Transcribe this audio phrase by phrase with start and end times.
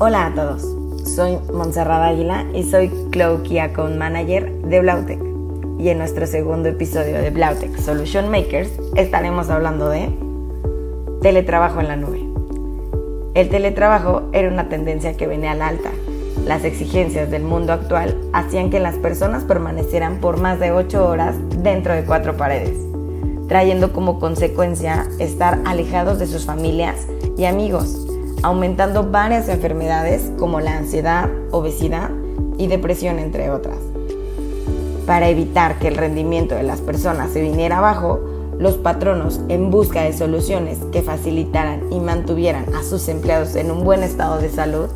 [0.00, 0.62] Hola a todos,
[1.12, 5.18] soy Montserrat Águila y soy Cloud Key Account Manager de Blautech.
[5.76, 10.08] Y en nuestro segundo episodio de Blautech Solution Makers estaremos hablando de
[11.20, 12.24] teletrabajo en la nube.
[13.34, 15.90] El teletrabajo era una tendencia que venía al alta.
[16.46, 21.34] Las exigencias del mundo actual hacían que las personas permanecieran por más de 8 horas
[21.60, 22.78] dentro de cuatro paredes,
[23.48, 28.08] trayendo como consecuencia estar alejados de sus familias y amigos
[28.42, 32.10] aumentando varias enfermedades como la ansiedad, obesidad
[32.56, 33.78] y depresión, entre otras.
[35.06, 38.20] Para evitar que el rendimiento de las personas se viniera abajo,
[38.58, 43.84] los patronos, en busca de soluciones que facilitaran y mantuvieran a sus empleados en un
[43.84, 44.88] buen estado de salud,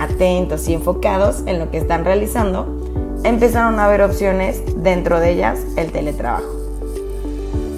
[0.00, 2.66] atentos y enfocados en lo que están realizando,
[3.22, 6.63] empezaron a ver opciones, dentro de ellas el teletrabajo.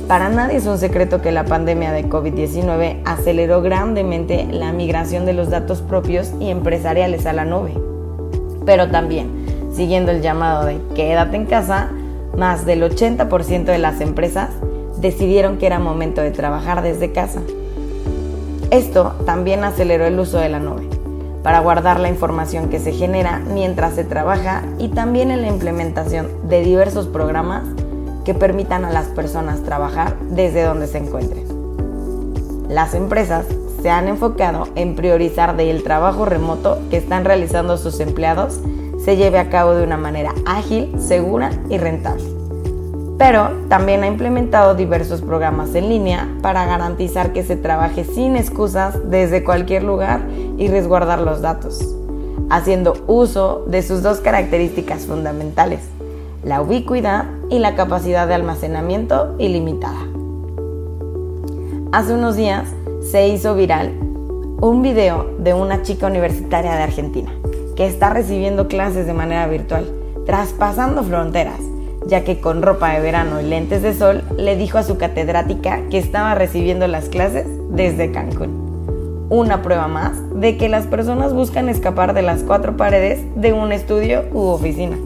[0.09, 5.33] Para nadie es un secreto que la pandemia de COVID-19 aceleró grandemente la migración de
[5.33, 7.73] los datos propios y empresariales a la nube.
[8.65, 9.29] Pero también,
[9.75, 11.91] siguiendo el llamado de quédate en casa,
[12.37, 14.51] más del 80% de las empresas
[15.01, 17.41] decidieron que era momento de trabajar desde casa.
[18.71, 20.89] Esto también aceleró el uso de la nube
[21.43, 26.29] para guardar la información que se genera mientras se trabaja y también en la implementación
[26.49, 27.65] de diversos programas
[28.27, 31.47] que permitan a las personas trabajar desde donde se encuentren.
[32.69, 33.47] Las empresas
[33.81, 38.61] se han enfocado en priorizar de el trabajo remoto que están realizando sus empleados
[38.99, 42.25] se lleve a cabo de una manera ágil, segura y rentable.
[43.17, 49.09] Pero también ha implementado diversos programas en línea para garantizar que se trabaje sin excusas
[49.09, 50.23] desde cualquier lugar
[50.59, 51.95] y resguardar los datos,
[52.51, 55.81] haciendo uso de sus dos características fundamentales,
[56.47, 59.99] la ubicuidad y la capacidad de almacenamiento ilimitada.
[61.91, 62.69] Hace unos días
[63.11, 63.93] se hizo viral
[64.61, 67.33] un video de una chica universitaria de Argentina
[67.75, 69.91] que está recibiendo clases de manera virtual,
[70.25, 71.59] traspasando fronteras,
[72.07, 75.83] ya que con ropa de verano y lentes de sol le dijo a su catedrática
[75.91, 79.27] que estaba recibiendo las clases desde Cancún.
[79.31, 83.73] Una prueba más de que las personas buscan escapar de las cuatro paredes de un
[83.73, 84.97] estudio u oficina.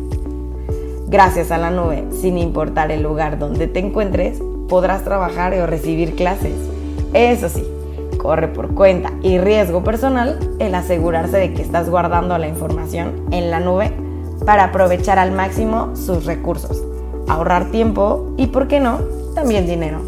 [1.10, 6.14] Gracias a la nube, sin importar el lugar donde te encuentres, podrás trabajar o recibir
[6.14, 6.54] clases.
[7.12, 7.66] Eso sí,
[8.16, 13.50] corre por cuenta y riesgo personal el asegurarse de que estás guardando la información en
[13.50, 13.92] la nube
[14.46, 16.80] para aprovechar al máximo sus recursos,
[17.26, 19.00] ahorrar tiempo y, por qué no,
[19.34, 19.98] también dinero.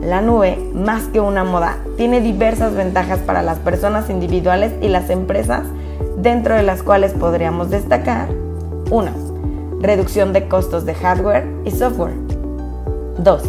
[0.00, 5.10] La nube, más que una moda, tiene diversas ventajas para las personas individuales y las
[5.10, 5.64] empresas,
[6.16, 8.45] dentro de las cuales podríamos destacar
[8.90, 9.10] 1.
[9.80, 12.14] Reducción de costos de hardware y software.
[13.18, 13.42] 2.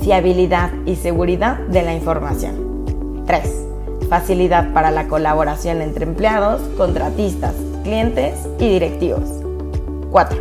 [0.00, 3.24] Fiabilidad y seguridad de la información.
[3.26, 3.64] 3.
[4.08, 9.28] Facilidad para la colaboración entre empleados, contratistas, clientes y directivos.
[10.12, 10.38] 4.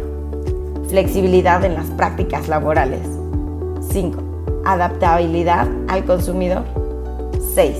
[0.89, 3.01] Flexibilidad en las prácticas laborales.
[3.89, 4.21] 5.
[4.65, 6.63] Adaptabilidad al consumidor.
[7.55, 7.75] 6.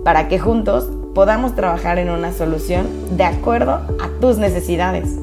[0.04, 5.18] para que juntos podamos trabajar en una solución de acuerdo a tus necesidades.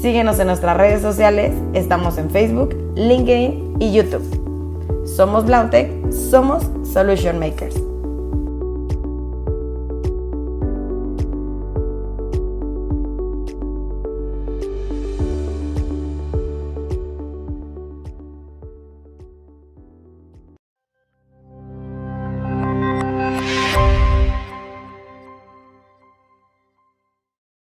[0.00, 4.22] Síguenos en nuestras redes sociales, estamos en Facebook, LinkedIn y YouTube.
[5.06, 7.89] Somos Blautec, somos Solution Makers.